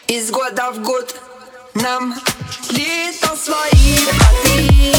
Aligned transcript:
Из 0.08 0.30
года 0.32 0.72
в 0.72 0.82
год 0.82 1.14
нам 1.74 2.14
лето 2.70 3.36
свои, 3.36 4.08
а 4.20 4.32
ты 4.42 4.93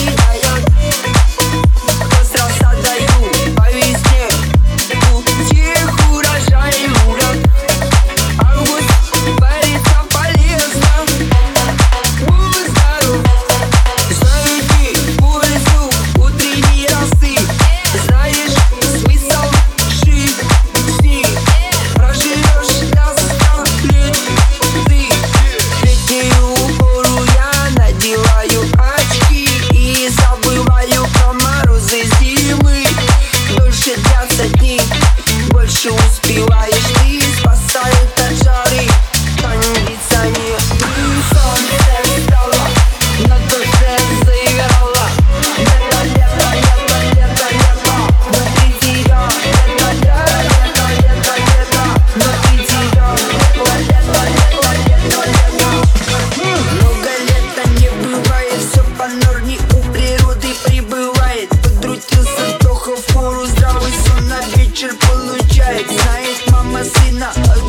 not 67.20 67.65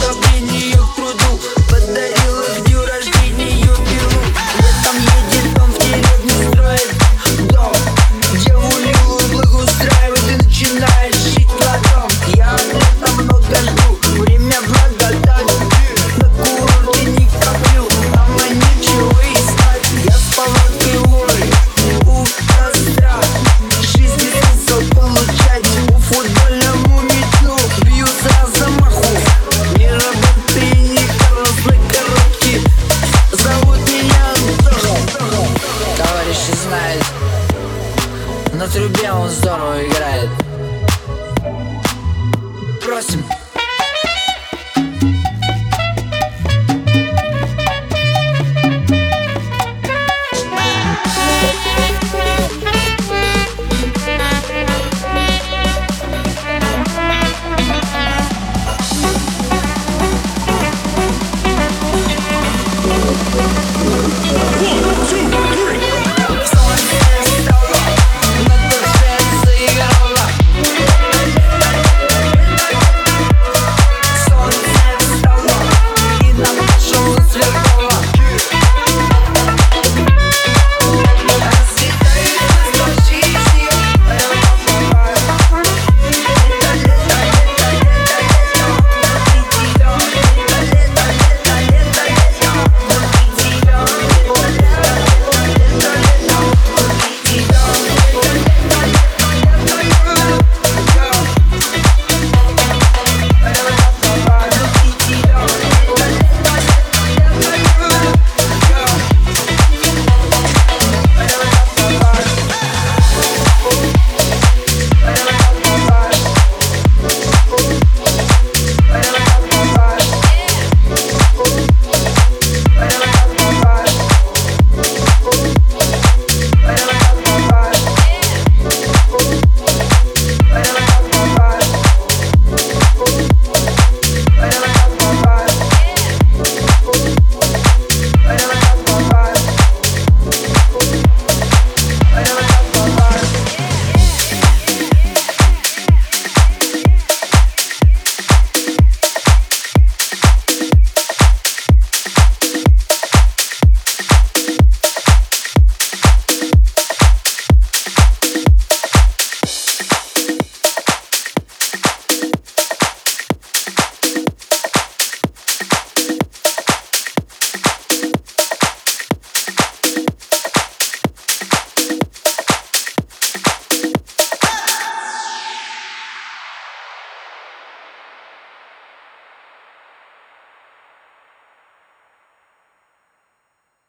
Uğraşım 42.96 43.24